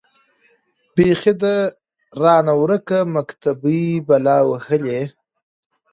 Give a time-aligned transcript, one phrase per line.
[0.95, 1.55] بيـخي ده
[2.21, 5.01] رانـه وركه مــكتبۍ بــلا وهــلې.